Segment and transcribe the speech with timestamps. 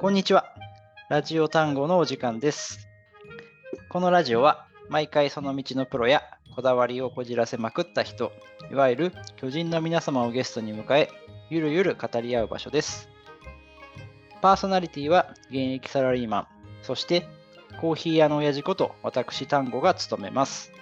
[0.00, 0.46] こんにちは。
[1.10, 2.88] ラジオ単語のお時間です。
[3.90, 6.22] このラジオは毎回その道のプロや
[6.56, 8.32] こだわりをこじらせまくった人、
[8.72, 11.10] いわゆる巨人の皆様をゲストに迎え、
[11.50, 13.10] ゆるゆる語り合う場所です。
[14.40, 16.46] パーソナリティは現役サラリーマン、
[16.80, 17.28] そして
[17.78, 20.72] コーヒー屋の親父こと私単語が務めます。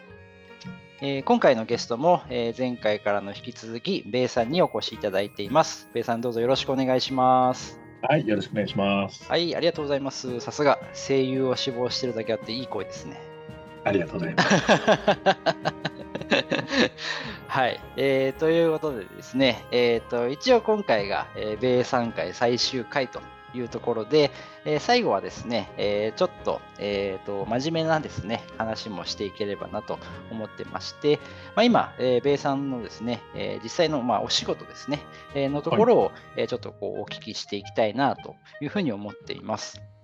[1.00, 5.88] えー今回のゲストも、えー前回からの引き続き、ベイさんにお越しいただいています。
[5.92, 7.87] ベイさんどうぞよろしくお願いします。
[8.02, 9.28] はい、よろしくお願いします。
[9.28, 10.38] はい、ありがとうございます。
[10.40, 13.20] さすが声優を志望してるだけあっていい声ですね。
[13.84, 14.48] ありがとうございます。
[17.48, 23.20] はい、えーということでですね、えー、と一応今回が、えー米3回最終回と
[23.54, 24.30] いうところで、
[24.64, 29.98] えー最後はですね、えーちょっと,、えー、と真面目なですね話もしていければなと
[30.30, 31.18] 思ってまして、
[31.54, 35.00] まあ、今、えー、米さんのですね、えー実際の、まあ、お仕事ですね、
[35.34, 39.78] えーのところを、えーちょっとこうお聞きしていきたいなというふうに思っています。
[39.78, 39.97] はい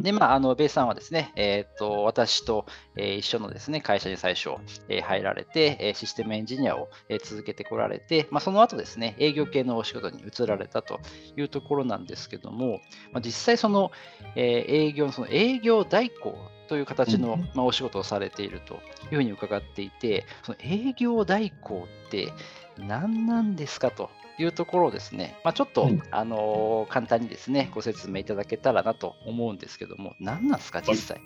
[0.00, 4.50] で、まあ、あの、ベイさんはですね、えっ、と、私と、えー一緒のですね、会社に最初、
[4.88, 11.00] えー入られて、えーシステムエンジニアを、えー続けてこられて、まあ、その後ですね、営業系のお仕事に移られたと
[11.36, 12.80] いうところなんですけども、
[13.12, 13.92] まあ、実際その、
[14.36, 16.36] えー営業の、その営業代行
[16.68, 17.40] という形の、うん。
[17.54, 18.78] まあ、お仕事をされているとい
[19.12, 22.32] うふうに伺っていて、その営業代行って
[22.78, 31.20] 何なんですかというところをですね、まあ、ちょっと、うんあのー簡単にですね、ご説明いただけたらなと思うんですけども、何なんですか、実際？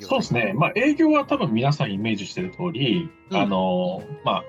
[0.00, 0.52] そうですね。
[0.54, 3.36] まあ、営業は多分皆さんイメージしてる通り、うん。
[3.36, 4.44] あの、まあ、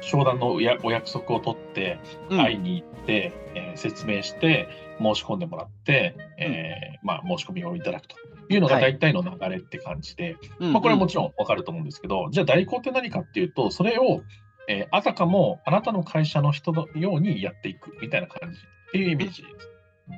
[0.00, 2.38] 商談のおやお約束を取って、うん。
[2.38, 8.16] 会いに行って、えー説明して、申し込んでもらって、えーまあ、申し込みをいただくと
[8.50, 8.82] いうのがはい。
[8.82, 10.72] 大体の流れって感じで、うん。
[10.74, 14.20] まあ、これはもちろんわかると思うんですけど、じゃあ代行って何かっていうと、それを、
[14.68, 18.60] えーあたかもあなたの会社の人のようにやっていくみたいな感じっ
[18.92, 19.68] ていうイメージです。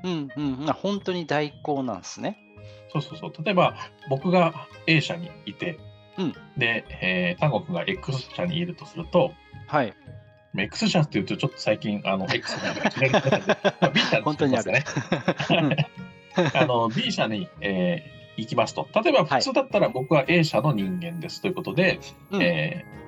[0.04, 2.38] うんうんうん、あ本当に代行なんですね。
[2.92, 3.44] そうそうそう。
[3.44, 3.76] 例えば、
[4.08, 5.78] 僕が A 社にいて、
[6.16, 9.32] うんで、えー、単国が X 社にいるとすると、
[9.66, 9.94] はい。
[10.56, 13.46] X 社っていうと、ちょっと最近、あの、 X がいきなり出たんで、
[13.80, 14.84] まあ B 社に行きますね。
[16.54, 18.88] あの、B 社に、えー行きますと。
[19.00, 22.00] 例えば、普通だったら僕は A 社の人間ですということで、
[22.32, 23.03] うんえー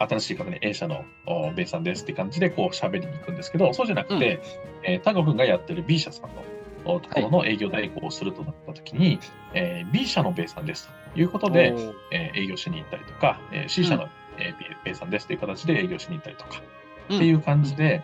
[0.00, 4.40] 新しい方に A 社のおベイさんですって感じでこう喋りに行くんですけど、そうじゃなくて、
[4.82, 6.42] えー、単国がやってる B 社さんの
[6.84, 9.20] おところの営業代行をするとなったときに、
[9.52, 11.74] えー B 社のベイさんですということで、
[12.10, 16.62] えー営業しに行ったりとか、えー C 社の、えーベイベイさんですという形で営業しに行ったりとか、
[17.10, 17.16] うん。
[17.16, 18.02] っていう感じで、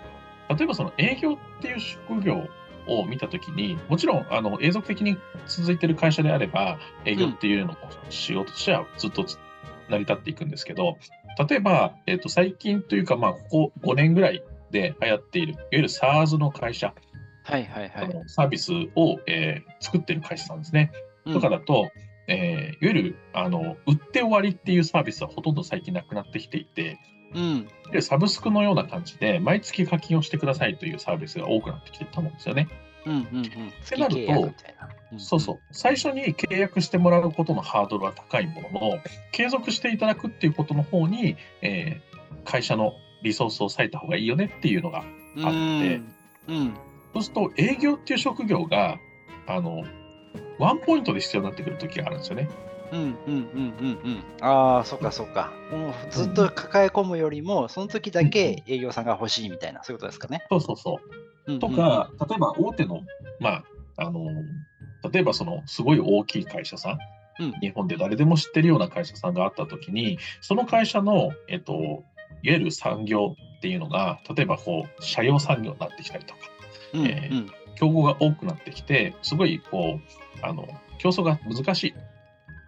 [0.51, 2.47] 例えばその営業っていう職業
[2.87, 7.77] を見たときに、もちろんあの永続的に続いてる会社であれば、営業っていうのを
[8.11, 9.39] 仕事としてはずっとつ
[9.89, 10.99] 成り立っていくんですけど、
[11.38, 16.94] 例えば、えっと最近というか、まあ、ここ5年ぐらいで流行っている、いわゆる SARS の会社、
[17.42, 18.22] はいはいはい。
[18.26, 20.91] サービスを、えー作ってる会社さんですね。
[21.26, 21.91] うんとかだと、
[22.28, 26.98] えーいわゆるあの売って終わりっていうサービスはほとんど最近なくなってきていて、
[27.34, 27.68] うん。
[27.92, 32.68] でサブスクのような感じで、毎月課金をしてくださいというサービスが多くなってきてると思うんですよね。
[33.06, 33.72] うんうんうん。
[33.83, 34.55] 月なると
[35.19, 35.59] そうそう。
[35.71, 38.99] 最初に契約してもらうことのハードルは高いものの、
[39.33, 42.16] 継続していただくっていうことの方に、えー
[42.47, 45.05] 会社のリソースを割いた方がいいよねっていうのが、
[45.37, 45.47] うん。
[45.47, 46.00] あって
[46.49, 46.75] うん。
[47.15, 48.99] そうすると営業っていう職業が、
[49.47, 49.84] あの、
[50.59, 52.49] ワンポイントで必要になってくる時があるんですよね。
[52.93, 54.25] うんうんうんうんうん。
[54.41, 55.50] ああ、そっかそっか。
[55.72, 60.45] もうずっと抱え込むよりも、その時だけ営業さんが欲しいみたいな、そういうことですかね。
[60.49, 61.27] そうそうそう。
[61.47, 63.03] うんとか、例えば大手の、
[63.41, 63.65] まあ、
[63.97, 64.31] あの、
[65.11, 66.99] 例えばそのすごい大きい会社さん、
[67.39, 72.03] うん日本で誰でも知ってるような会社さんがあったときに、その会社の、えっと、いわ
[72.43, 76.41] ゆる産業っていうのが、例えばこう、社用産業になってきたりとか、
[76.95, 81.95] うんうんえー競合が多くなってきて、すごいこう、あの、競争が難しい。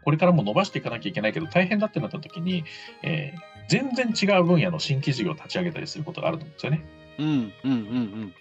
[0.05, 2.65] これからも伸ばしていかなきゃいけないけど、大変だってなったときに、
[3.03, 6.85] えー全然違う分野の新規事業を立ち上げたりすることがあると思うんですよね。
[7.19, 8.35] うんうんうん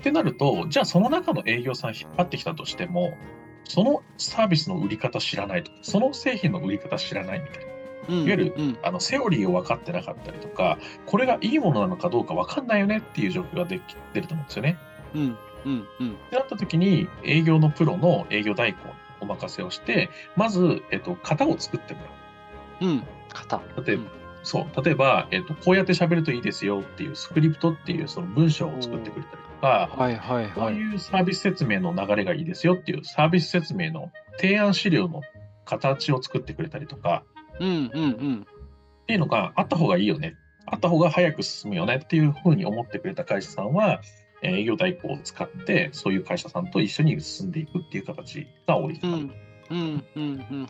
[0.00, 3.16] ってなると、じゃあその中の営業さん引っ張ってきたとしても、
[3.64, 7.72] そのサービスの売り方知らないとか、その製品の売り方知らないみたいな、
[8.08, 8.24] うん。
[8.24, 14.78] いわゆるうんあのセオリーを分かってなかったりとか、これがいいものなのかどうか分かんないよねっていう状況ができてると思うんですよね。
[15.14, 16.12] うんうんうん。
[16.12, 22.00] ってなった時に、営業のプロの営業代行にお任せをして、まず、えっと、型を作っても
[22.80, 22.90] らう。
[22.90, 23.02] うん。
[23.32, 23.60] 型。
[23.84, 24.04] 例えば、
[24.46, 30.74] そう、例えば、えっと、こうやって喋るといいですよっていうスクリプトっていうその文章を作ってくれたりとか、はいはいこうはい。
[30.76, 35.22] いうサービス説明の流れがいいですよっていうサービス説明の提案資料の
[35.64, 37.24] 形を作ってくれたりとか
[37.58, 38.46] うんうんうん。
[39.02, 40.36] っていうのがあった方がいいよね。
[40.66, 44.00] あった方が早く進むよねっていうふうに思ってくれた会社さんは、
[44.42, 49.14] えー営業代行を使って、そういう会社さんと一緒に進んでいくっていう形が多いかな。
[49.14, 49.30] うん、
[49.70, 50.68] うん、うん、うん。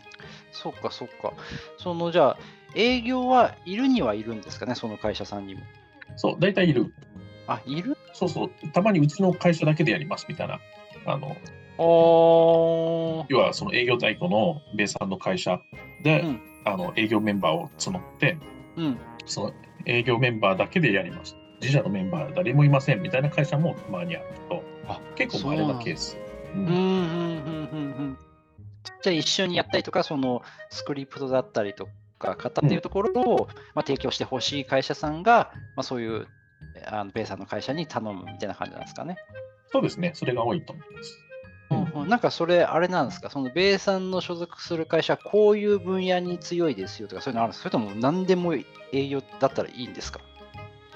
[0.51, 1.33] そっか、そっか。
[1.77, 2.37] その、じゃあ、
[2.77, 5.61] 営業はいるにはいるんですかね、その会社さんにも。
[6.15, 6.93] そう、大体いる。
[7.47, 7.97] あ、いる？
[8.13, 10.59] そうそう、たまにうちの会社だけでやりますみたいな。
[11.05, 11.35] あの。
[11.79, 15.61] 要はその営業代行の米さんの会社
[16.03, 18.37] で、うんあの営業メンバーを募って、
[18.75, 18.99] うん。
[19.25, 19.53] その
[19.85, 21.37] 営業メンバーだけでやります。
[21.61, 26.17] 自社のメンバー誰もいませんみたいな会社もたまにあるけど、あ結構稀なケース。
[26.53, 27.95] ううんん、うん、うん、うん。
[27.97, 28.17] うん
[29.01, 36.27] じゃあ、一緒にやったりとか、そのスクリプトだったりとか、型っていうところを、まあ、提供してほしい会社さんが、まあ、そういう
[36.85, 39.17] あのベイさんの会社に頼むみたいな感じなんですかね。
[39.71, 41.19] そうですね、それが多いと思います。
[41.69, 42.01] うん。
[42.03, 42.09] うん。
[42.09, 47.69] なんかそれ、あれなんですか、その米さんの所属する会社はこういう分野に強いですよとか、そういうのあるんですか？
[47.69, 48.53] それとも何でも
[48.93, 50.21] 営業だったらいいんですか？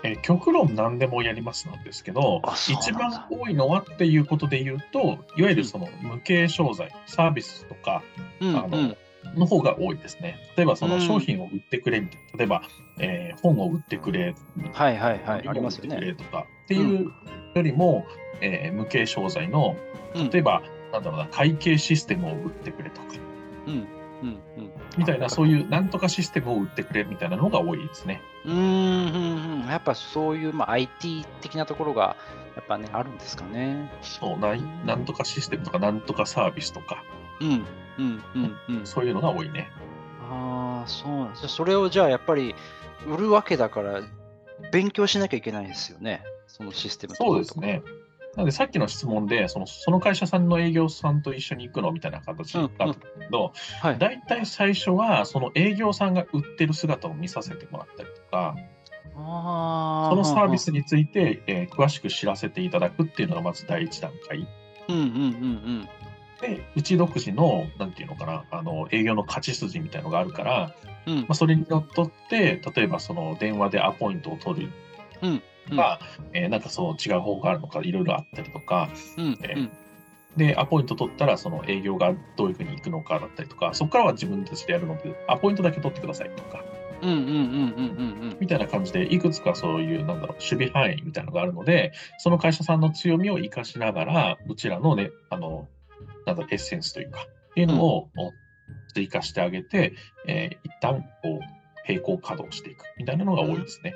[0.03, 8.01] えー極論何でもやりますなんですけど一番多いのはっていうことで言うと、いわゆるその無形商材、サービスとか
[8.39, 8.57] うん。
[8.57, 8.95] あの
[9.35, 10.37] の方が多いですね。
[10.57, 12.61] 例えばそのうん商品を売ってくれみたいな、例えば、
[12.99, 14.35] えー本を売ってくれ、
[14.73, 16.15] はいはいはい、ありますよね。
[16.15, 17.11] とかっていう
[17.55, 18.05] よりも、
[18.41, 19.75] えー無形商材の
[20.15, 23.07] うん例えば、なんだろうな、会計システムを売ってくれとか、
[23.67, 25.49] うんうんうんみたいな、そうう。
[25.49, 28.21] いうなんとかシステムを売ってくれみたいなのが多いですね。
[28.45, 32.15] うーんうんうん、やっぱそういう、まあ、IT 的なところが
[32.55, 33.89] やっぱね、あるんですかね。
[34.01, 37.03] そうないなんとかシステムとか、なんとかサービスとか、
[37.41, 37.65] うん
[37.97, 38.85] うんうんうん。
[38.85, 39.69] そういうのが多いね。
[40.29, 41.47] ああ、そうなんです。
[41.47, 42.55] それをじゃあやっぱり
[43.07, 44.01] 売るわけだから、
[44.71, 46.23] 勉強しなきゃいけないですよね。
[46.47, 47.81] そのシステムとかそうですね。
[48.35, 53.51] なので、さっきの質問で、そのその会社さんの営業さんと一緒に行くのみたいな形だったんだけど、
[53.81, 53.97] はい。
[53.97, 58.55] 大体最初は、その営業さんが売ってる姿を見させてもらったりとか、
[59.15, 64.47] あそのサービスについて、えー詳しく知らせていただくっていうのがまず第一段階。
[64.87, 65.89] うんうんうん
[66.41, 70.73] で、うち独自の、なんていうのかな、あの営業の勝ち筋みたいのがあるから、
[71.05, 71.13] うん。
[71.13, 74.71] うんまあ、それにのっとって、例えばその電話でアポイントを取る。
[75.21, 75.41] うん。
[75.69, 75.99] とか、
[76.33, 79.37] えーなんかそう違う方法があるのか、いろいろあったりとか、うん。
[79.43, 79.71] えーうん
[80.37, 86.63] で、アポイント取ったら、その営業がどういうふうに行くのかだったりとか、そこからは自分たちでやるので、アポイントだけ取ってくださいとか、
[87.01, 87.09] うん。
[87.09, 87.17] うん。
[87.17, 87.25] うん。
[87.25, 87.33] うん。
[87.33, 87.39] う
[88.27, 88.37] ん。
[88.39, 95.67] みたいな感じで、いくつかそういう、なんだろう、守備範囲みたいなのがあるので、その会社さんの強みを生かしながら、うちらのね、あの、
[96.25, 97.19] なんだエッセンスというか、
[97.51, 98.09] っていうのを
[98.93, 99.93] 追加してあげて、
[100.27, 101.39] えー一旦、こう、
[101.87, 103.93] 並行稼働していくみたいなのが多いですね。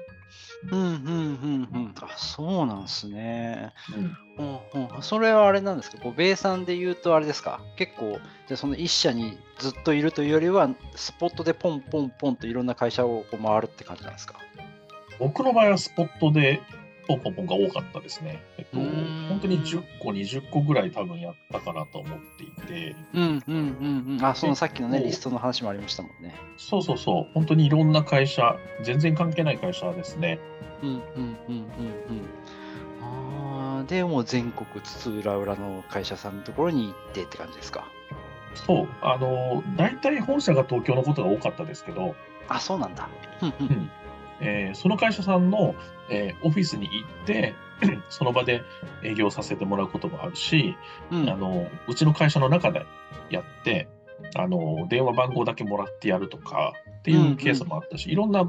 [0.71, 1.93] うんうんうんうん。
[2.01, 3.71] あ、そうなんですね。
[4.37, 14.39] うんうんうん、それはあれなんですか、こう米産で言うとあれですか、結構、じゃあその一社にずっといるというよりは、スポットでポンポンポンといろんな会社をこう回るって感じなんですか？
[15.19, 16.61] 僕の場合はスポットで
[17.07, 18.41] ポンポンポンが多かったですね。
[18.57, 18.79] えっと、
[19.29, 23.59] 本当に10個、20個ぐらい多分やったかなと思っていて、うんうんう
[24.13, 24.25] んうん。
[24.25, 26.35] あ、そのさっきのね、リストの話もありましたもんね。
[26.57, 30.39] そうそうそう、本当にいろんな会社、全然関係ない会社ですね。
[30.81, 31.67] うんうんうんうんうん。
[33.03, 37.87] ああ、でもう全国津々浦々の会社さんのところに行ってって感じですか？
[38.55, 42.15] そう、あの、大体本社が東京のことが多かったですけど、
[42.47, 43.09] あ、そうなんだ。
[43.41, 43.89] うん
[44.41, 45.75] えーその会社さんの、
[46.09, 47.53] えーオフィスに行って、
[48.09, 48.61] その場で
[49.03, 50.75] 営業させてもらうこともあるし、
[51.11, 52.85] うんあのうちの会社の中で
[53.29, 53.87] やって
[54.35, 58.43] あの、電話番号だけもらってやるとかっていうケースもあったし、いろんな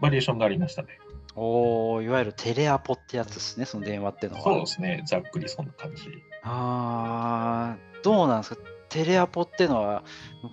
[0.00, 0.98] バリエーションがありましたね。
[1.34, 4.42] おーいわゆるテレアポってやつですね、その電話ってのは。
[4.42, 6.04] そうですね、ざっくりそんな感じ。
[6.42, 8.60] あーどうなんですか？
[8.88, 10.04] テレアポってのは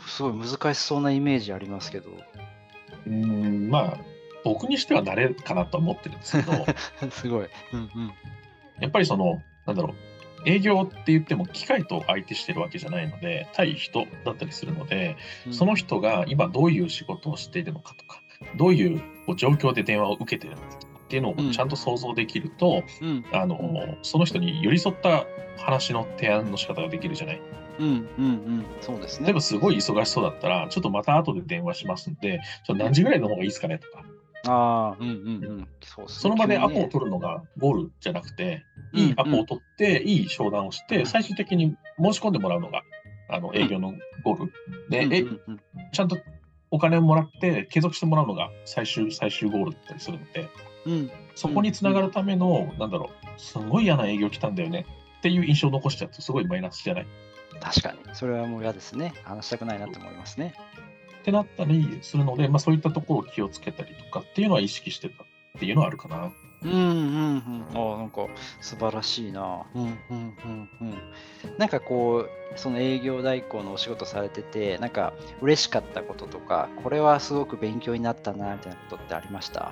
[0.08, 2.10] すごい難しそうなイメージありますけど。
[3.06, 3.98] うーん、まあ、
[4.44, 6.66] 僕にしては慣れかなと思ってるんですけど、
[7.12, 7.48] すごい。
[7.74, 8.14] うんうん。
[8.80, 15.16] やっぱりその、なんだろう、営業って言っても機械と相手してるわけじゃないので、対人だったりするので、
[15.52, 18.22] その人が今どういう仕事をしているのかとか、
[18.58, 19.02] どういう
[19.36, 20.68] 状況で電話を受けているのか
[21.06, 25.26] っていうのをうんちゃんと想像できると、うんあのその人に寄り添った
[25.58, 27.42] 話の提案の仕方ができるじゃない。
[27.80, 28.66] うんうんうん。
[28.82, 29.28] そうですね。
[29.28, 34.04] 例えばすごい忙しそうだったら、ちょっとまた後で電話しますんで、ちょっと何時ぐらいの方がいいですかねとか、
[34.48, 35.68] ああ、うんうんうん。
[35.82, 42.84] そうその場でアポを取るのがゴールじゃなくて、うんいいアポを取って、いい商談をして、最終的に申し込んでもらうのが
[43.30, 44.54] あの営業のゴール。
[44.90, 45.60] で、えうんうんうん
[45.92, 46.18] ちゃんと
[46.72, 50.50] お金をもらって継続してもらうのが最終最終ゴールだったりするので、
[50.86, 54.86] うんそこにつながるための、なんだろう、すごい嫌な営業来たんだよね
[55.20, 57.08] っていう印象を残しちゃうとすごいマイナスじゃない？
[57.62, 58.00] 確かに。
[58.16, 59.14] それはもう嫌ですね。
[59.24, 60.54] 話したくないなって思いますね。
[61.24, 65.26] ってなったりするので、まあ、そういったところを気をつけたりとかっていうのは意識してたっ
[65.58, 66.34] ていうのはあるかな。
[66.64, 67.92] うんうんうん。
[67.92, 68.28] ああ、なんか
[68.60, 69.64] 素晴らしいな。
[69.74, 70.94] うんうんうんうん。
[71.58, 79.72] なんかこう、その営業代行のお仕事されてて、なんか嬉しかったこととか、これはすごく勉強になったなみたいなことってありました？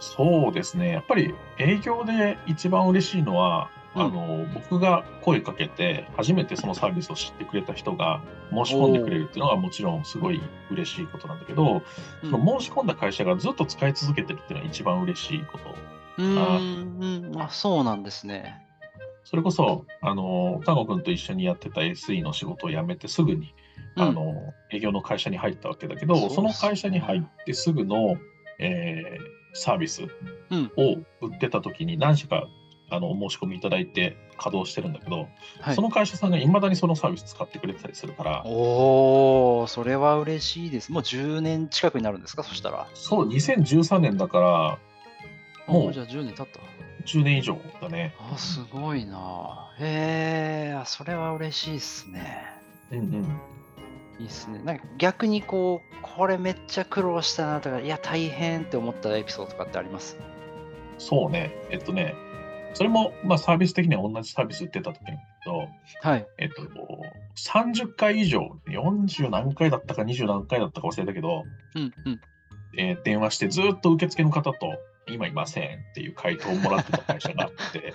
[0.00, 0.90] そうですね。
[0.90, 11.82] やっぱり営業で一番嬉しいのは、うんあの、僕が声かけて、初めてそのサービスを知ってくれた人が申し込んでくれるっていうのがもちろんすごい嬉しいことなんだけど、
[12.22, 15.74] うんその申し込んだ会社がずっと使い続けてるっていうのが一番嬉しいこと。
[16.18, 17.40] うーんうん。
[17.40, 18.60] あ、そうなんですね。
[19.24, 23.54] それこそ、あの、丹後君と一緒にやってた SE の仕事を辞めてすぐに、
[23.96, 28.16] あの、営業の会社に入ったわけだけど、その会社に入ってすぐの、
[28.58, 30.02] えーサービス
[30.50, 32.44] うんを売ってた時に何社か
[32.90, 35.28] あのお申し込みいただいて稼働してるんだけど、
[35.60, 40.92] はいその会社さんがいまだにそのサービス使ってくれてたりするから、おお、それは嬉しいです。
[40.92, 42.86] もう10年近くになるんですか、そしたら。
[42.94, 44.78] そう、2013年だから、
[45.66, 46.60] もうあじゃあ10年経った。
[47.06, 48.14] 10年以上だね。
[48.32, 49.70] あ、すごいな。
[49.78, 52.44] へえ、あそれは嬉しいですね。
[52.90, 53.40] うんうん。
[54.20, 54.60] いいっすね。
[54.62, 60.16] なんか逆にこう、これめっちゃ苦労したなとか、いや、大変って思ったエピソードとかってあります？
[60.98, 61.50] そうね。
[61.70, 62.14] えっとね、
[62.74, 65.68] それも、まあ、サービス的には同じサービス売ってた時なんだけど、
[66.02, 66.26] はい。
[66.38, 66.62] えっと、
[67.36, 71.44] 30回以上、40何回だったか20何回だったか忘れたけど、
[71.76, 72.20] うんうん。
[72.76, 77.94] えー電話してずっと受付の方と、今いませんっていう回答をもらってた会社があって、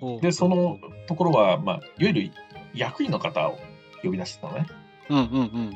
[0.22, 2.30] で、そのところは、まあ、いわゆる
[2.72, 3.58] 役員の方を
[4.02, 4.66] 呼び出してたのね。
[5.10, 5.74] うんうんうん。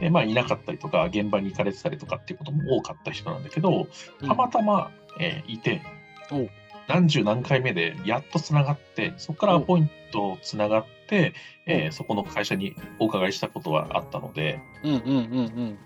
[0.00, 3.88] で、まあ、いなかったりとか、現場に行かれてたりとかっていうことも多かった人なんだけど、
[4.20, 5.82] うんたまたま、えーいて
[6.30, 6.48] お、
[6.88, 11.34] 何十何回目でやっとつながって、そこからアポイントつながって、
[11.66, 15.14] えーそこの会社にお伺いしたことはあったので、うんうんうんう
[15.44, 15.78] ん。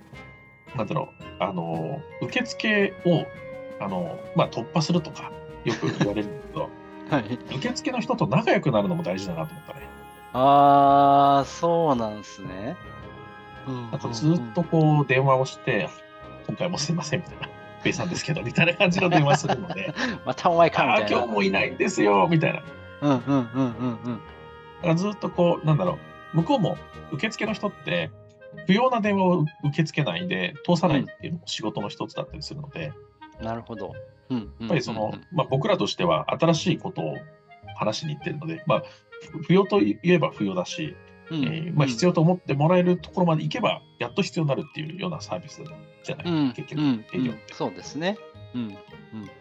[0.76, 3.24] なんだろう、あの、受付を、
[3.80, 5.32] あの、まあ、突破するとか、
[5.64, 6.68] よく言われるんだけど、
[7.10, 7.56] はい。
[7.56, 9.80] 受付の人と仲良くなるのも大事だなと思ったね。
[10.32, 12.76] ああ、そうなんすね。
[13.66, 15.88] うんなんかずっとこう電話をして、
[16.46, 17.48] 今回もすいませんみたいな、
[17.86, 19.94] ペイさんですけど、みたいな感じの電話するので、
[20.26, 21.08] またお前かみたいな。
[21.08, 22.62] 今日もいないんですよ、みたいな。
[23.00, 24.20] うんうんうんうんうん。
[24.78, 25.98] だからずっとこう、なんだろ
[26.34, 26.76] う、向こうも
[27.12, 28.10] 受付の人って、
[28.66, 32.92] 不要な電話を受け付けないで通さないっていうのも仕事の一つだったりするので、
[33.40, 33.92] なるほど。
[34.30, 37.16] うんうんうんうんやっぱりその、まあ、僕らとしては新しいことを
[37.76, 38.82] 話しに行ってるので、まあ、
[39.30, 40.96] ふ不要と言えば不要だし、
[41.30, 45.62] うんえーまあ、必要と思ってもらえるところまで行けば、やっと必要になるっていうようなサービス
[46.04, 47.54] じゃない、うん結局、うん営業って。
[47.54, 48.18] そうですね。
[48.54, 48.78] うん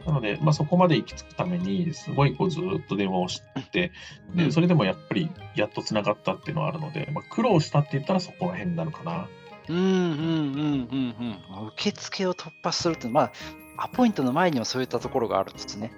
[0.05, 3.91] なので、まあ、そこまで行き着くために、すごいこうずっと電話をして、
[4.33, 9.27] でうんそれでもやっぱりやっとつながったっていうのはあるので、まあ、苦労したって言ったらそこら辺になるかな。
[9.67, 10.15] うんうんうんうん
[10.61, 11.67] うんうん。
[11.69, 13.31] 受付を突破するって、まあ、
[13.77, 15.91] アポイントの前にもそういったところがあるんですね。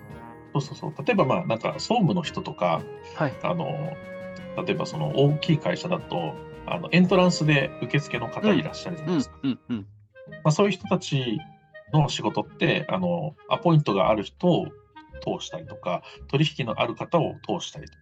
[0.54, 1.06] そうそうそう。
[1.06, 2.82] 例えば、まあ、なんか総務の人とか、
[3.16, 3.34] はい。
[3.44, 3.68] あの、
[4.66, 6.34] 例えばその大きい会社だと、
[6.66, 9.38] あのエントランスで受付の方いらっしゃるじゃなうんいですか。
[10.44, 11.40] まあ、そういう人たち
[11.94, 14.68] の仕事って、あの、アポイントがある人を
[15.22, 18.00] 通したりとか、取引のある方を通したりとか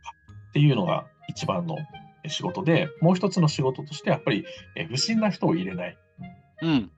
[0.49, 1.77] っていうのが一番の
[2.27, 5.97] 仕事で、もう一つの仕事として、やっぱりえ不審な人を入れない
[6.61, 6.91] うん。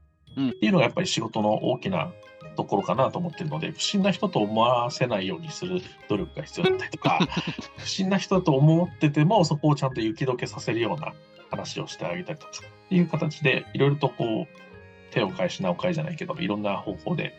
[0.50, 2.12] っていうのがやっぱり仕事の大きな
[2.58, 7.20] ところかなと思ってるので、不審な人と思わせないようにする努力が必要だったりとか、
[7.78, 11.14] 不審な人だと思ってても、そこをちゃんと雪解けさせるような
[11.50, 17.34] 話をしてあげたりとかっていう形で、いろいろとこう、手を返し、名を返じゃないけど、いろんな方法で、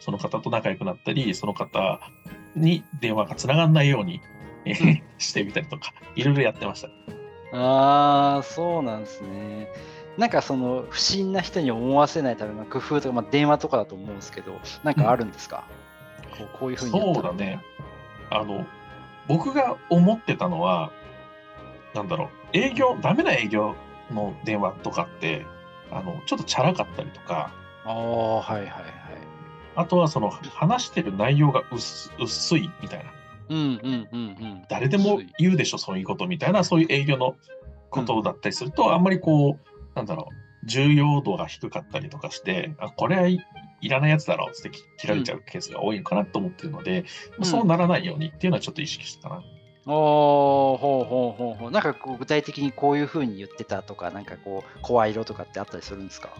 [0.00, 2.00] その方と仲良くなったり、その方
[2.54, 4.20] に電話がつながらないように、
[4.66, 6.88] えーしてみたりとか、いろいろやってました。
[7.56, 9.68] ああ、そうなんですね。
[10.16, 15.64] なんかその不審な人に思わせないための工夫とか、まあ、電話とかだと思うんですけど、なんかあるんですか、
[16.38, 17.60] こうこういうふうにやったらそうだね。
[18.30, 18.64] あの、
[19.26, 20.90] 僕が思ってたのは、
[21.94, 23.74] なんだろう、営業、ダメな営業
[24.10, 25.46] の電話とかって、
[25.90, 27.52] あの、ちょっとチャラかったりとか、
[27.84, 28.72] ああ、はいはいはい。
[29.76, 33.12] あとはその話してる内容が薄薄いみたいな。
[33.50, 34.64] うんうんうんうん。
[34.68, 37.34] 誰でも言うでしょ、そういうことみたいな、そういう営業の
[37.90, 43.38] ことだったりすると、あんまりこう、なんだろう、重要度が低かったりとかして、あ、これはい、
[43.80, 47.04] いらないやつだろうって切られちゃうケースが多いのかなと思ってるので、
[47.38, 49.42] うんそうならないようにっていうのはちょっと意識してたな。
[49.86, 51.70] おーほうほうほうほう。
[51.70, 56.30] なんかこう具体的にこういうふうに言ってたとか、なんかこう、声色とかってあったりするんですか？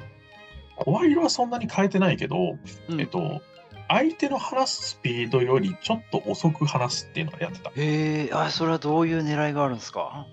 [0.77, 2.57] 声色はそんなに変えてないけど、
[2.89, 3.43] うんえっと、
[3.89, 7.71] 相手の話すスピードよりちょっと遅く話すっていうのをやってた。
[7.71, 10.27] へえ、あ、それはどういう狙いがあるんですか？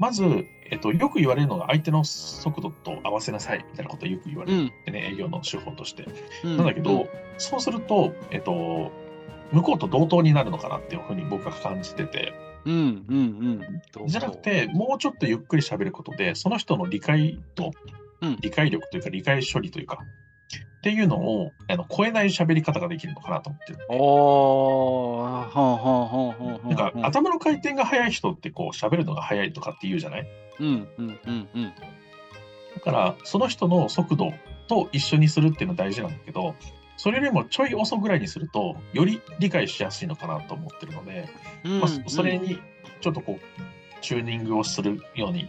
[0.00, 4.92] まず、えっと、よく言われるのが相手の速度と合わせなさいみたいなことをよく言われる、うん。
[4.92, 6.06] ね、営業の手法として。
[6.42, 6.56] うん。
[6.56, 8.90] なんだけど、、そうすると、えっと、
[9.52, 12.32] 向こうと同等になるのかなっていうふうに僕は感じてて、
[12.64, 13.60] うんうん
[14.06, 17.72] じゃなくて、もうちょっとゆっくり喋ることで、その人の理解度、
[18.22, 18.36] うん。
[18.40, 19.98] 理解力というか、理解処理というか、
[20.80, 23.78] っていうのをあの超えない喋り方ができるのかなと思ってる。
[23.90, 26.74] おー、ほんほんほんほんほん。
[26.74, 30.26] なんか、頭の回転が速い人って、こう、喋るのが速いとかって言うじゃない？
[30.58, 31.72] うんうんうんうん。
[32.74, 34.32] だから、その人の速度
[34.68, 36.54] と一緒にするっていうのは大事なんだけど、
[36.96, 41.28] それよりもちょい遅ぐらいにすると、より理解しやすいのかなと思ってるので、
[41.62, 42.58] まあ、そそれに
[43.02, 45.46] ちょっとこう、チューニングをするように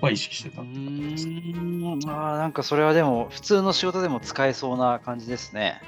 [0.00, 0.64] は意識してたう。
[0.64, 5.80] ーん、あーなんかそれはでも普通の仕事でも使えそうな感じですね。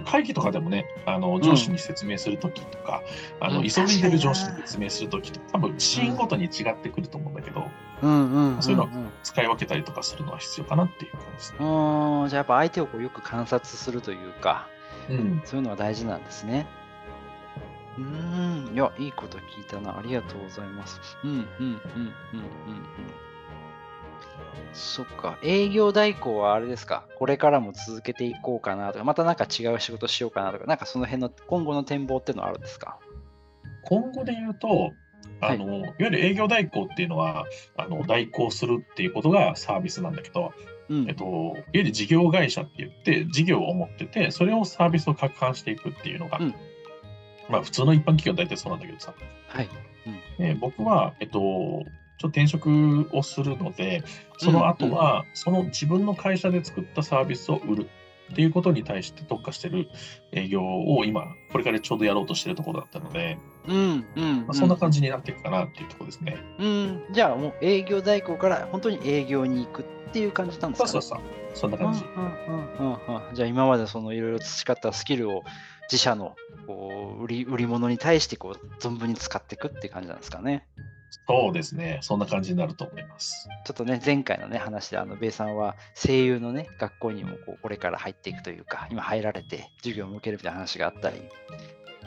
[0.00, 3.02] 会議とかでもね、あの上司に説明するときとか、
[3.40, 7.68] あのうん急いでる上司に説明するときとか、多分シーンごとに違ってくると思うんだけど、
[8.02, 11.58] うんうんうん、そういうのん使い分けたりとかするのは必要かなっていう感じですね。
[11.60, 14.66] うーん、じゃあやっぱ相手をこうよく観察するというか、
[15.10, 16.66] うん、そういうのは大事なんですね。
[17.98, 19.98] うーん、いや、いいこと聞いたな。
[19.98, 21.00] ありがとうございます。
[21.22, 21.82] うん、うん、うん、うん、うん、うん。
[24.72, 25.38] そっか。
[25.42, 27.06] 営業代行はあれですか。
[27.18, 32.98] これからも続けていこうかなとか、またなんか違う仕事しようかなとか、なんかその辺の今後の展望っていうのはあるんですか。
[33.84, 34.92] 今後で言うと、
[35.40, 35.82] あのい。
[35.82, 37.44] わゆる営業代行っていうのは
[37.76, 40.52] あの代行するっていうことがサービスなんだけど、
[40.88, 41.08] うん。
[41.08, 46.54] えっと、いわゆる事業会社って言って事業を持っててそれをサービスを拡販していくっていうのが、うん。
[47.50, 49.14] まあ普通の一般企業は大体そうなんだけどさ、
[49.48, 49.68] はい。
[50.38, 51.84] で僕は、えっと、
[52.22, 54.04] ちょっと転職をするので、
[54.38, 57.90] その後は、その自分の会社で作ったサービスを売る
[58.32, 59.88] っていうことに対して特化してる
[60.30, 64.36] 営業を今、これからちょうどやろうとしてるところだったので、うん、うん。
[64.42, 66.36] まあ、そんな感じになっていくかなっていうところですね。
[66.60, 70.92] うん、じゃあもう営業代行から本当に営業に行くっていう感じなんですかね？
[70.92, 72.04] そうそうそう、そんな感じ。
[72.04, 75.42] うんうんうんうんうんじゃあ今までそのいろいろ培ったスキルを
[75.90, 80.66] 自社のこう売り売り物に対してこう存分に使っていくって感じなんですかね？
[81.28, 83.48] そうですね、そんな感じになると思います。
[83.64, 91.22] ちょっとね前回のね話であのベイさんは声優のね学校にもこうこれから入っていくというか今入られて授業を受けるみたいな話があったり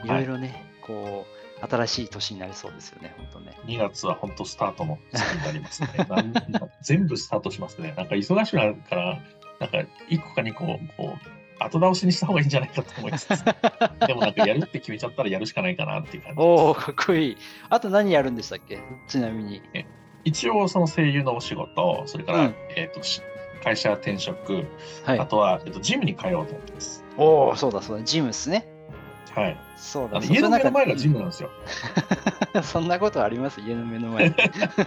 [0.04, 1.26] いろいろね、こ
[1.62, 3.58] う新しい年になりそうですよね本当ね。
[3.64, 5.88] 2月は本当スタートの月になりますね。
[6.82, 7.94] 全部スタートしますね。
[7.96, 9.22] なんか忙しくなるから、
[9.60, 9.78] なんか
[10.10, 10.66] 1個か2個、
[10.96, 13.44] こう、後倒しにした方がいいんじゃないかと思いつつ、
[14.06, 17.36] でもなんかやるって決めちゃったらやるしかないかなっていう感じおおかっこいい。
[17.70, 18.80] あと何やるんでしたっけ？
[19.08, 19.62] ちなみに。
[20.24, 23.22] 一応その声優のお仕事、それから、うんえー、とし
[23.62, 24.66] 会社転職、
[25.04, 25.26] はいあ。
[25.26, 27.04] とは、えー、とジムに通おうと思ってます。
[27.16, 28.68] おおそうだそうだジムですね。
[29.34, 29.56] はい。
[29.76, 31.50] そうだ家の目の前がジムムなんですよ。
[32.64, 33.60] そんなことあります？
[33.60, 34.34] 家の目の前に。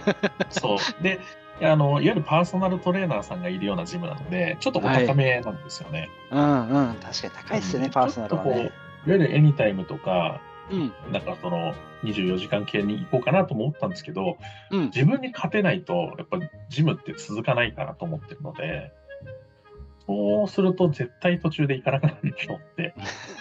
[0.50, 1.02] そう。
[1.02, 1.20] で、
[1.62, 6.08] あのいわゆるパーソナルトレーナーさんがいるようなジムなので、ちょっとお高めなんですよね。
[6.30, 8.60] うんうん、確かに高いですよね、うんパーソナルはね。
[8.60, 8.70] いわ
[9.06, 14.38] ゆるエニタイムとか、うん、なんかその24時間系に行こうかなと思ったんですけど、
[14.70, 14.84] うん。
[14.86, 18.92] 自分に勝てないと、やっぱジムって続かないかなと思ってるので、
[20.06, 22.94] そうすると絶対途中で行かなくなると思って。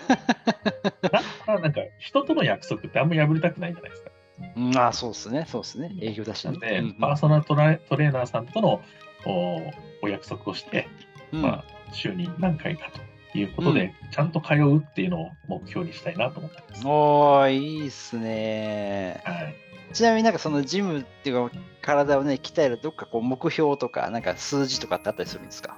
[1.01, 4.11] だからなんか人との約束ってあんま破りたくないじゃないですか。
[4.55, 5.91] うん、ああ、そうですね、そうですね。
[6.01, 6.51] 営業だしね。
[6.51, 8.81] なんで、うんパーソナルトレーナーさんとの
[9.25, 9.61] お
[10.01, 10.87] お約束をして、
[11.31, 12.89] うんまあ、週に何回か
[13.31, 16.87] ということで、ちゃんと通うっていうのを目標にしたいなと思ってます。
[16.87, 19.21] おー、いいっすね。
[19.23, 19.55] はい
[19.91, 25.77] ちなみになんかそのジムっていうか、体をね、鍛えるどっかこう目標とか、なんか数字とかってあったりするんですか？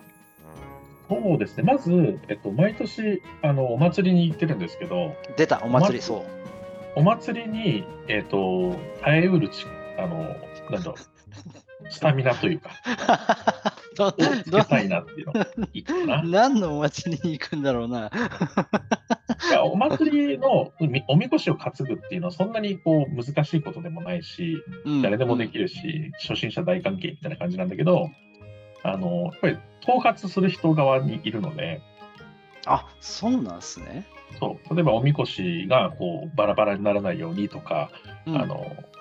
[1.07, 6.23] そうですね、まず、えっと、毎年あのお祭りに行ってるんですけど、出た、お祭り、そう。
[6.95, 9.65] お祭りに、えっと、耐えうるち、
[9.97, 10.35] あの、
[10.69, 12.71] なんだろう、スタミナというか、
[13.95, 16.23] どをつけたいなっていうのがいいかな。
[16.23, 18.09] 何のお祭りに行くんだろうな。
[19.63, 28.09] お祭りのみおみこしを担ぐっていうのはそんなにこう難しいことでもないし、うん誰でもできるし、初心者大歓迎みたいな感じなんだけど、
[28.83, 31.81] あの、やっぱり統括する人側にいるので、
[32.65, 34.05] あ、そうなんですね。
[34.39, 34.75] そう。
[34.75, 37.89] 例えばおみこしがこうバラバラにならないようにとか、
[38.25, 38.37] うん。
[38.37, 38.55] あの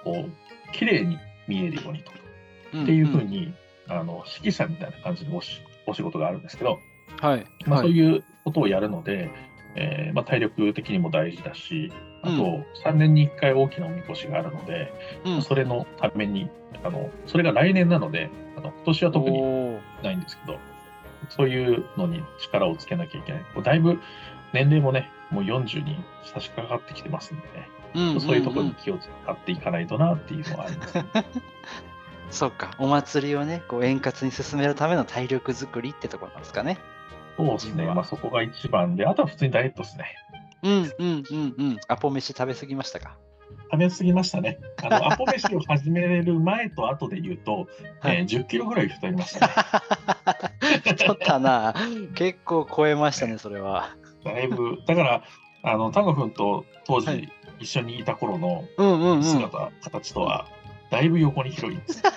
[0.05, 2.19] こう綺麗に見えるようにとか
[2.75, 2.83] うん。
[2.85, 3.53] っていうふうに、
[3.89, 6.79] あの指揮者みたいな感じのおしお仕事があるんですけど、
[7.21, 7.45] はい。
[7.67, 7.89] まあ、はい。
[7.89, 9.31] そういうことをやるので、
[9.77, 12.65] えーまあ、体力的にも大事だし、あとうん。
[12.85, 14.93] 3年に1回大きなおみこしがあるので、
[15.25, 15.43] うん。
[15.43, 16.51] それのために
[16.83, 19.43] あの、それが来年なので、あの今年は特に
[20.03, 20.59] ないんですけど、
[21.29, 23.43] そういうのに力をつけなきゃいけない。
[23.63, 24.01] だいぶ
[24.53, 31.05] 年齢もね、もう40に差し掛かってきてますんでね、うんそういうところんに気を使っていかないとなっていうのはあります、ね
[32.31, 36.79] そっか、お祭りをね、こう円滑に進めるための体力作りってところなんですかね。
[37.37, 37.87] そうですね。
[37.87, 40.15] まあそこが一番で、あとは普通にダイエットですね。
[40.63, 41.77] うんうんうんうん。
[41.89, 43.17] アポ飯食べ過ぎましたか？
[43.73, 44.59] 食べ過ぎましたね。
[44.83, 47.67] あの アポ飯を始めれる前と後で言うと、
[48.01, 49.53] はいえー10キロぐらい太りましたね。
[50.87, 51.75] 太ったな。
[52.15, 53.97] 結構超えましたね、それは。
[54.25, 55.23] だいぶ、だから、
[55.63, 57.29] あの、タンゴ君と当は時
[57.59, 59.23] 一緒にいた頃のうんうんうん。
[59.25, 60.47] 姿、形とは、
[60.91, 62.03] だいぶ横に広いんです。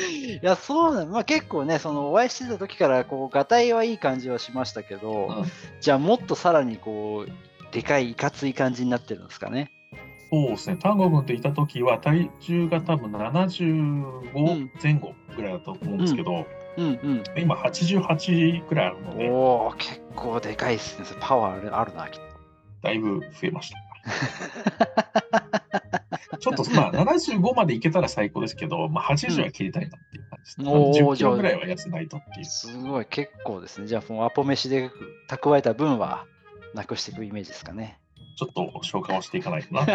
[0.00, 1.12] いや、そうなの。
[1.12, 5.44] まあ結構ね、そのお会いしてた時から、こう、がたいはいい感じはしましたけど、うん
[5.80, 9.70] じゃあもっとさらにこう、でかい、いかつい感じになってるんですかね。
[10.30, 10.76] そうですね。
[10.76, 16.46] タンゴ君といた時は体重が多分うん75前後ぐらいだと思うんですけど、うんうん。
[17.36, 21.06] 今88ぐらいあるので、おお、結構でかいっすね。
[21.20, 22.26] パワーあるあるな、きっと。
[22.82, 23.78] だいぶ増えました。
[26.38, 30.66] ちょっとまあ75までいけたら最高ですけど、まあ、80は切りたいなっていう感じですね。
[30.66, 32.44] うんおー10キロぐらいは痩せないとっていう。
[32.44, 33.86] すごい、結構ですね。
[33.86, 34.90] じゃあ、もうアポ飯で
[35.28, 36.26] 蓄えた分は、
[36.74, 37.98] なくしていくイメージですかね。
[38.36, 39.82] ちょっと消化をしていかないとな。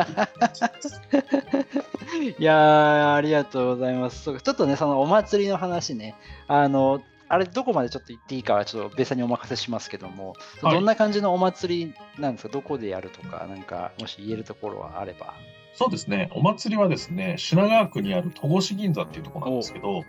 [2.37, 4.23] いやー、ありがとうございます。
[4.41, 6.15] ちょっとね、そのお祭りの話ね、
[6.47, 10.73] あの、あれ、どこまでちょっと言っていいかは、ちょっと別にお任せしますけども、はい。
[10.73, 15.35] どんな感じのお祭りなんですか、どこでやるとか、なんか、もし言えるところはあれば。
[15.73, 20.03] そうですね、お祭りはですね、品川区にある戸越銀座っていうところなんですけど、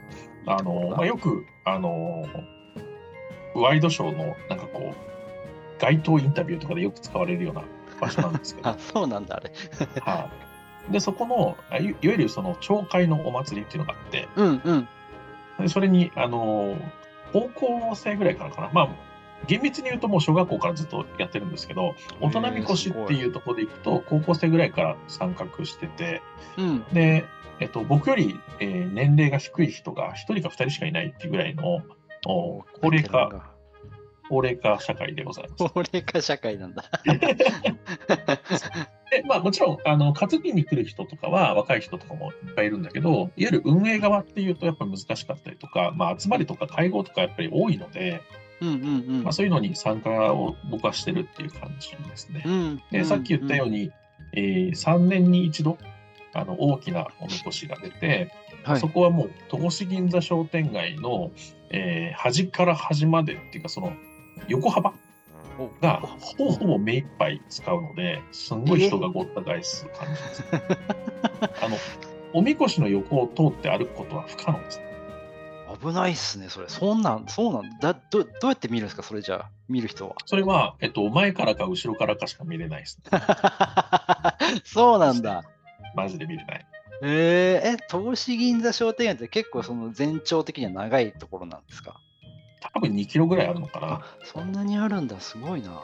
[0.46, 2.24] あのまあ、よくあの
[3.54, 7.62] ワイドショーのなんかこう、街頭インタビューとかでよく使われるような
[8.02, 9.52] 場所なんですけど、あ、そうなんだ、あれ。
[10.00, 10.28] は
[10.90, 14.88] い、でそこのあいいわゆるその町会のお祭りっていうのがあって、うんうん。
[15.60, 16.76] でそれにあの
[17.32, 18.88] 高校生ぐらいからかな、まあ、
[19.46, 26.22] 厳密に言うともう小学校からずっとやってるんですけど、大人みこしっていうところで行くと、高校生ぐらいから参画してて、
[26.58, 26.84] うん。
[26.92, 27.24] で、
[27.60, 31.82] えっと、僕より、えー年齢が低い人が1人か2人しかいないっていうぐらいの
[32.26, 33.51] お高齢化、。
[34.32, 35.54] 高齢化社会でございます。
[35.58, 36.84] 高齢化社会なんだ。
[39.10, 48.22] で、まあもちろん、あの、担ぎに来る人とかは若い人とかもいっぱいいるんだけど、いわゆる運営側っていうとやっぱ難しかったりとか、まあ集まりとか会合とかやっぱり多いので、
[48.62, 52.42] うんうんうんまあそういうのに参加を僕はしてるっていう感じですね。
[52.46, 52.82] うん。
[52.90, 53.80] で、さっき言ったように。
[53.80, 53.92] に、
[54.32, 55.76] えー3年に一度、
[56.32, 58.32] あの、大きなおみこしが出て、
[58.64, 58.88] はいそ。
[58.88, 61.32] こはもう戸越銀座商店街の、
[61.68, 63.92] えー端から端までっていうかその
[64.48, 64.92] 横幅
[65.58, 70.44] おがほぼほぼ目いっぱい使うのですんごい人がごった返す感じです。
[71.64, 71.76] あの
[72.32, 74.80] おみこしの横を通って歩くことは不可能です。
[75.80, 76.68] 危ないっすね、それ。
[76.68, 77.94] そんなん、そうなんだ。
[78.10, 80.16] どどうやって見るんですか、それじゃあ、見る人は。
[80.26, 83.18] それは、えっと、前からか後ろからかしか見れないです、ね。
[84.64, 85.44] そうなんだ。
[85.94, 86.66] マジで見れない。
[87.02, 92.00] えー、え、戸越銀座商店街って結構その全長的には長いところなんですか？
[92.72, 93.86] 多分2キロぐらいあるのかな。
[93.94, 95.82] あ、そんなにあるんだ、すごいな。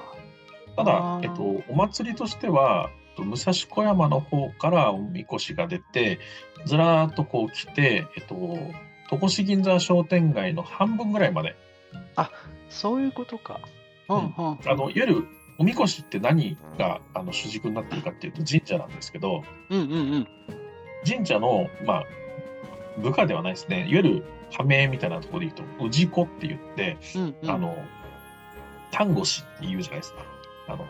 [0.77, 6.21] ただえっと、お祭りとしては、えっと武蔵小山の方からおみこしが出て、
[6.67, 8.59] ずらーっとこう来て、えっと、
[9.11, 11.57] 戸越銀座商店街の半分ぐらいまで、
[12.69, 13.61] そういうことか。
[14.09, 14.59] うんうん。
[14.67, 20.29] あのいわゆるおみこしって何があの主軸になってるかっていうと神社なんですけど、うんうんうん。
[21.05, 22.05] 神社の、まあ、
[22.99, 24.25] 部下ではないですね、いわゆる
[24.57, 27.77] 加盟みたいなところで言うと、氏子って言って、うんうん、あの、
[28.91, 30.25] 丹後氏って言うじゃないですか。
[30.69, 30.87] あの、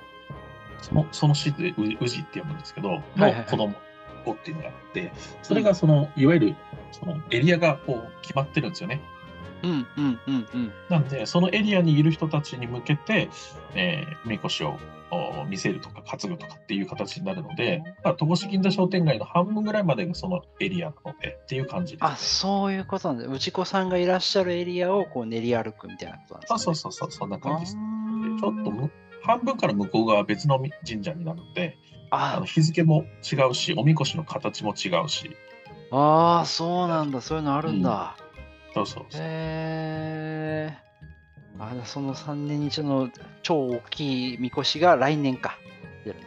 [0.81, 3.75] その、その氏でう氏って読むんですけど、の子供
[4.25, 6.57] 子っていうのがあって、それがその、いわゆる、
[6.93, 9.01] そのエリアがこう決まってるんですよね。
[9.63, 10.73] うんうんうんうん。
[10.89, 13.29] なんで、そのエリアにいる人たちに向けて、
[13.75, 14.79] えー、みこしを
[15.11, 23.33] お見せるとか担ぐとかっていう形になるので、まあ、戸越銀座商店街の半分ぐらいまでがそのエリアなのでっていう感じです、あ、そういうことなんだ。
[23.33, 26.61] 内子さんがいらっしゃるエリアをこう練り歩くみたいなことなんですあね。
[26.61, 27.75] そうそうそう、そんな感じです。
[27.75, 28.91] であちょっとむ
[29.23, 31.77] 半分から向こう側は別の神社になるので、
[32.11, 35.31] ああの日付も違うし、おみこしの形も違うし、
[35.91, 37.21] あー、そうなんだ。
[37.21, 38.17] そういうのあるんだ。
[38.75, 39.21] そうそうそう。
[39.23, 40.79] へえ。
[41.59, 43.11] あその3年に一度の
[43.43, 45.59] 超大きいみこしが来年か。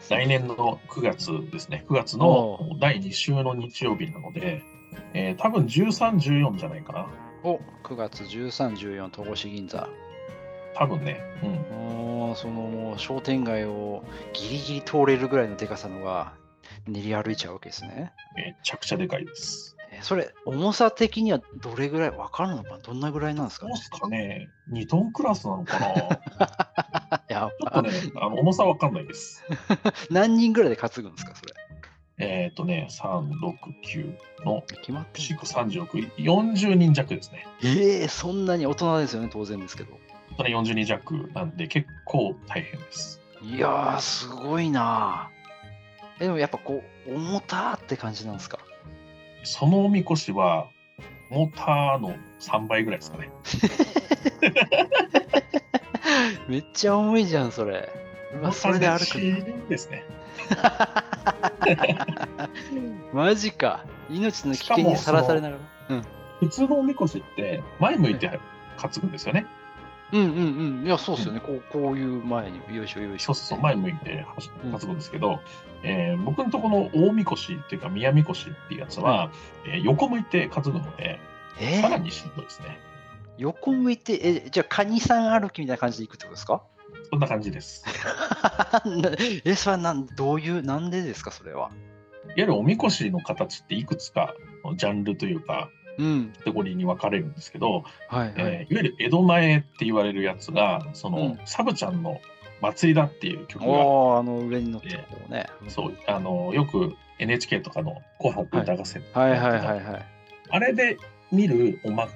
[0.10, 4.62] 来年の9月ですね、9月おの第2週の日曜日なので、
[5.14, 6.20] えー多分13、
[6.52, 7.08] 14じゃないかな。
[7.44, 9.90] お9月13、14、戸越銀座。
[10.76, 12.36] 多分ね、うん。
[12.36, 16.34] その商店街をギリギリ通れるぐらいのでかさのが
[16.88, 18.12] 練り歩いちゃうわけですね。
[18.36, 19.76] めちゃくちゃでかいです。
[20.02, 22.78] えそれ、重さ的にはどれぐらいわかるのかな？
[22.80, 23.76] どんなぐらいなんですかね？
[23.78, 27.20] すかね ?2 トンクラスなのかな？
[27.30, 29.44] ちょやっとね、あの重さわかんないです。
[30.12, 31.54] 何人ぐらいで担ぐんですかそれ？
[32.24, 37.48] えっ、とね、3、6、9の決まってん4、5、36、40人弱ですね。
[37.64, 39.98] ええそんなに大人ですよね、当然ですけど。
[40.38, 43.20] それ40人弱なんで結構大変です。
[43.42, 48.60] いやー、すごいなーえ、でもやっぱこう、重たーって感じなんですか？
[49.44, 50.68] そのおみこしは、
[51.30, 53.32] モーターの3倍ぐらいですかね。
[56.48, 57.90] めっちゃ重いじゃん、それ。
[58.40, 59.20] うわ、それで歩く
[59.70, 60.04] ですね。
[63.14, 63.14] の。
[63.24, 63.86] マジか。
[64.10, 65.58] 命の危険にさらされなが
[65.90, 65.96] ら。
[65.96, 66.04] うん。
[66.40, 68.40] 普通のおみこしって前向いて
[68.78, 69.46] 担ぐんですよね。
[70.12, 70.86] うんうんうん。
[70.86, 71.40] いや、そうっすよね。
[71.40, 73.34] こうこういう前に、よいしょよいしょ。
[73.34, 74.26] そうそうそう、前向いて
[74.64, 75.40] 担ぐんですけど、
[75.84, 79.32] えー僕のところの大みこしっていうか宮みこしっていうやつは、
[79.66, 81.20] えー横向いて担ぐので、
[81.60, 82.80] えー、さらにしんどいですね。
[83.38, 84.14] 横向いて、
[84.46, 86.62] え、じゃあ、カニさん歩きみたいな感じで行くってことですか？
[87.10, 87.84] そんな感じです。
[88.86, 89.10] な
[89.46, 91.58] え、それはなん、どういう、なんでですか、それは？
[91.60, 91.72] いわ
[92.36, 96.34] ゆるおみこしの形っていくつかのジャンルというか、うん。
[96.38, 98.34] カテゴリーに分かれるんですけど、はいはい。
[98.38, 102.20] えーいわゆる江戸前って言われるやつが、その、うんサブちゃんの
[102.62, 105.48] 祭りだっていう曲が、あの上に乗ってる方ね。
[105.68, 110.06] そう、あの、よく NHK とかの紅白歌合戦はいはいはいはい。
[110.50, 110.98] あれで
[111.32, 112.12] 見るお祭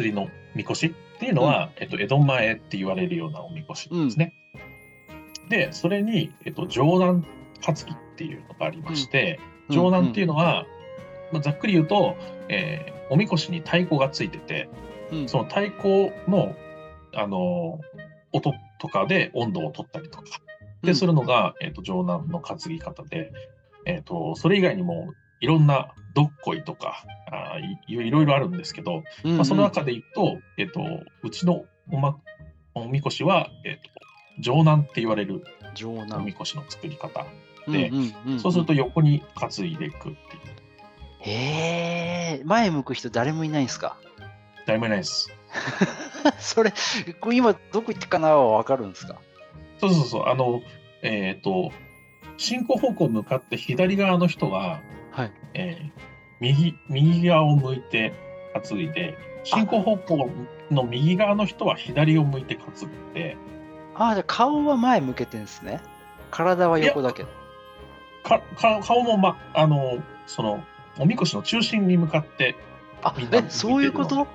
[0.00, 4.34] りのみこしっていうのは、えっと、江戸前って言われるようなおみこしですね。
[5.48, 7.24] で、それに、えっと、上南
[7.60, 10.66] 担ぎっていうのがありまして、上南っていうのは、
[11.32, 12.16] まあ、ざっくり言うと、
[12.48, 14.68] えーおみこしに太鼓がついてて、
[15.12, 16.54] うん、うんその太鼓の、
[17.14, 17.80] あの
[18.32, 18.52] 音
[18.84, 20.24] とかで温度を取ったりとか、
[20.82, 23.32] で、するのが、えっと、上南の担ぎ方で、
[23.86, 29.36] えっと、それ以外にも、いろんなどっこいとかあーいいろいろあるんですけど、うんうん。
[29.38, 30.80] まあ、その中でいくと、えっと、
[31.22, 32.18] うちのお,、ま、
[32.74, 33.90] おみこしは、えっと、
[34.40, 35.44] 上南って言われる
[35.74, 37.26] 上お南みこしの作り方。
[37.66, 37.90] うんで
[38.38, 40.14] そうすると横に担いでいくっていう。
[41.20, 43.96] へえ前向く人誰もいないんですか？
[44.66, 45.30] 誰もいないです。
[46.38, 46.72] それ
[47.32, 49.16] 今どこ行ってかなは分かるんですか？
[49.78, 50.28] そうそうそう。
[50.28, 50.62] あの、
[51.02, 51.70] えっ、と、
[52.36, 55.32] 進行方向向かって左側の人は、はい。
[55.54, 58.12] えー右、右側を向いて
[58.54, 60.30] 担いで、進行方向
[60.70, 63.36] の右側の人は左を向いて担ぐんで、
[63.94, 65.80] ああじゃあ顔は前向けてんですね。
[66.30, 67.28] 体は横だけど。
[68.24, 70.64] かか顔も、ま、あの、その、
[70.98, 72.56] おみこしの中心に向かって、
[73.02, 74.26] あえそういうこと、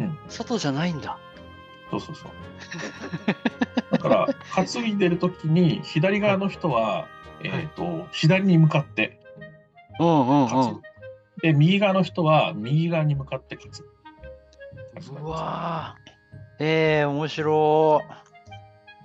[0.00, 1.18] うん外じゃないんだ
[1.90, 2.30] そうそうそう。
[3.92, 4.28] だから、
[4.66, 7.06] 担いでるときに、左側の人は、
[7.42, 9.20] えっ、と、左に向かって
[10.00, 10.82] うんうん担ぐ。
[11.42, 15.20] で、右側の人は右側に向かって担ぐ。
[15.20, 16.14] うわー
[16.60, 18.00] えー、面白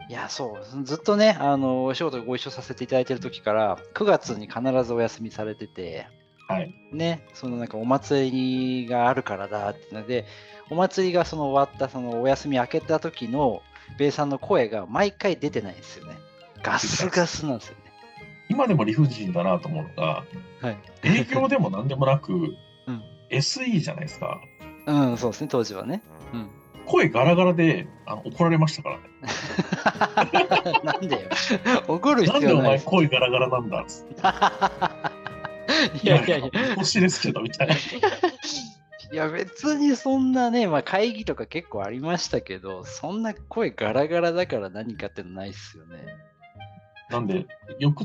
[0.08, 0.12] い。
[0.12, 6.08] いや、そう、ずっとね、あの、お仕事ご一緒させていただいてる時から、9月に必ずお休みされてて、
[6.50, 6.74] はい。
[6.92, 10.26] ね、そのなんかお祭りがあるからだってので、
[10.72, 13.62] お祭りがその終わった、そのお休み明けた時の、
[14.00, 16.18] ベイさんの声が毎回出てないんですよね。
[16.64, 17.92] ガスガスなんですよね。
[18.50, 20.26] 今でも理不尽だなと思うのが、
[20.62, 20.78] はい。
[21.04, 22.56] 営業でも何でもなく、うん
[23.30, 24.42] SE じゃないですか。
[24.88, 26.02] うん、そうですね、当時はね。
[26.34, 26.50] うん。
[26.88, 29.04] 声ガラガラであの怒られましたからね。
[30.84, 31.30] なんでよ。
[31.88, 32.86] 怒るなんでお前必要ないです。
[32.86, 34.16] 声ガラガラなんだっつって。
[36.04, 36.76] いやいやいや。
[36.76, 37.76] 腰ですけど、みたいな。
[37.76, 45.98] いや別にそんなね、まあ、会議とか結構ありましたけど、そんな声ガラガラだから何かってのないっすよね。
[47.10, 47.48] なんで、
[47.80, 48.04] よく、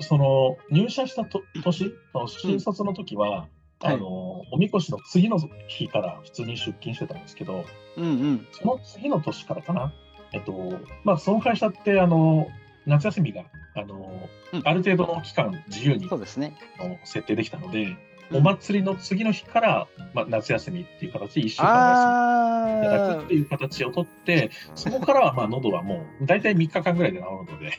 [0.00, 1.92] その、入社したと年、
[2.28, 4.06] 新卒の時は、はいあの、
[4.52, 7.64] おみこしの次の日から普通に出勤してたんですけど、
[7.96, 8.46] うんうん。
[8.52, 9.92] その次の年からかな？
[10.32, 12.46] えっと、まあ、その会社って、あの、
[12.86, 13.44] 夏休みが、
[13.74, 16.56] あの、うんある程度の期間自由にそうですね。
[17.04, 17.98] 設定できたので、うん
[18.32, 27.70] お祭りの次の日から、まあ、夏休みっていう形で1週間休みいただあくっていう形をとって、そこからはまあ喉はもう大体3日間ぐらいで治るので、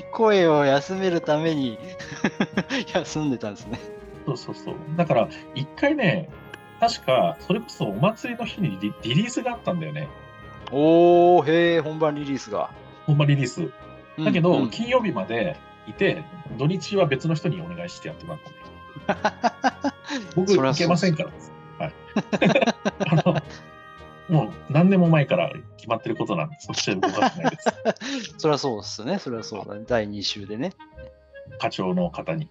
[0.00, 1.78] ー、 声を休めるために
[2.94, 3.78] 休んでたんですね。
[4.26, 4.74] そうそうそう。
[4.96, 6.28] だから、一回ね、
[6.78, 10.08] 確か、それこそお祭りの日にリリリースがあったんだよね。
[10.70, 12.70] おー、へえ、本番リリースが。
[13.06, 13.70] 本場リリース。
[14.22, 16.22] だけど、うんうん金曜日までいて、
[16.58, 18.42] 土日は別の人にお願いしてやってもらっ
[19.06, 19.94] たんだよ。
[20.36, 21.30] 僕、行けませんから。
[21.78, 21.94] はい。
[23.08, 23.42] あの、
[24.28, 27.56] もう何年も前から決まってることなんで、そっちで動かせないで
[28.20, 28.34] す。
[28.38, 29.18] そりゃそうっすね。
[29.18, 29.84] そりゃそうだね。
[29.86, 30.72] 第2週でね。
[31.58, 32.48] 課長の方に。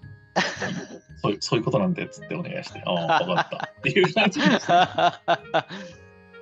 [1.22, 3.70] そういうそういうことなんで、つってお願いして、ああ、分かった。
[3.80, 4.66] っていう感じです。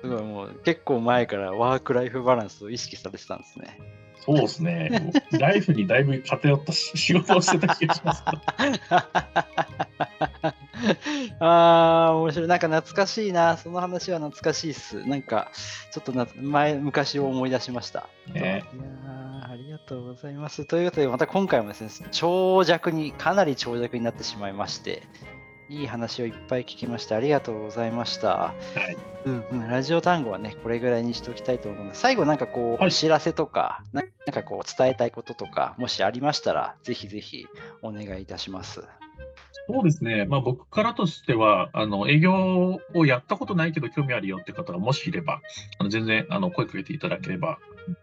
[0.00, 3.78] すごいもう結構前からワークライフバランスを意識されてたんですね。
[4.24, 5.12] そうですね。
[5.32, 8.22] ライフにだいぶ偏ったし仕事をしてた気がします。
[11.40, 12.48] ああ、面白い。
[12.48, 13.56] なんか懐かしいな。
[13.56, 15.04] その話は懐かしいっす。
[15.06, 15.50] なんか、
[15.92, 18.08] ちょっとな前、昔を思い出しました。
[18.32, 20.64] ねいやーありがとうございます。
[20.64, 25.02] ということで、また今回もですね、長尺に、かなり長尺になってしまいまして、
[25.70, 28.28] いい話をいっぱい聞きまして、ありがとうございました。
[28.28, 28.54] は
[28.90, 28.96] い。
[29.24, 37.46] うんうん、ラジオ単語はね、これぐらいにしておきたいと思うので、最後なんかこう、はいお知らせとか、ななんかこう、伝えたいこととか、もしありましたら、ぜひぜひ
[37.82, 38.82] お願いいたします。
[39.68, 40.24] そうですね。
[40.24, 45.40] まあ僕からとしては、あの、営業をやったことないけど興味あるよって方がもしいれば、
[45.78, 47.58] あの全然、あの、声かけていただければ、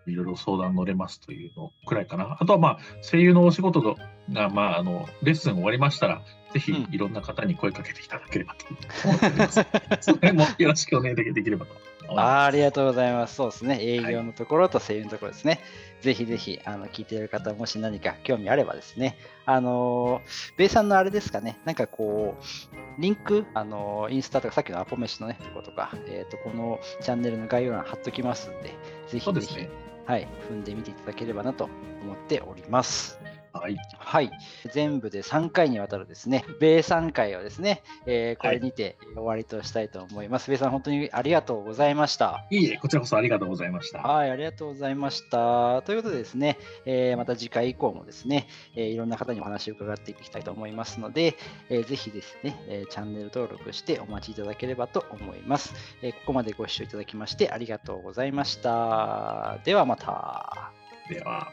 [0.06, 2.38] いろいろ相談乗れますというのくらいかな。
[2.40, 6.22] あとはまあ、声優のお仕事が、まあ、あの、レッスン終わりましたら、
[6.54, 8.66] ぜひうんいろんな方に声かけていただければと
[9.06, 9.66] 思っております。
[10.02, 11.98] それもよろしくお願いできればと思います。
[12.10, 13.36] あーありがとうございます。
[13.36, 13.80] そうですね。
[13.82, 15.60] 営業のところと声優のところですね。
[16.02, 28.76] ぜひぜひ、あの、聞いている方、もし何か興味あればですね、あのー、ベイさんのあれですかね、なんかこう、リンク、あのー、インスタとか、さっきのアポ飯のね、とことか、えっ、と、このチャンネルの概要欄貼っときますんで、
[29.08, 29.70] ぜひぜひ、ね。
[30.06, 31.66] はい、踏んでみていただければなと
[32.04, 33.17] 思っております。
[33.58, 33.78] はい。
[33.98, 34.32] はい。
[34.74, 40.50] 全部で3回にわたるですね、米3回をですね、えーこれにて終わりとしたいと思います。
[40.50, 42.46] 米さん、本当にありがとうございました。
[42.50, 44.00] いいえ、こちらこそありがとうございました。
[44.00, 45.82] はい、ありがとうございました。
[45.84, 51.36] ということでですね、えーまた次回以降もですね、えーいろんな方にお話を伺っていきたいと思いますので、
[51.70, 59.60] えーぜひですね、えーチャンネル登録してお待ちいただければと思います、えーここまでご視聴いただきましてありがとうございました。
[59.64, 60.72] ではまた。
[61.10, 61.48] では。